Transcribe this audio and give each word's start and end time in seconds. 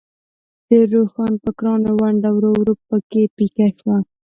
د 0.69 0.71
روښانفکرانو 0.93 1.89
ونډه 2.01 2.29
ورو 2.33 2.51
ورو 2.59 2.73
په 2.87 2.97
کې 3.09 3.23
پیکه 3.35 3.67
شوه. 3.77 3.97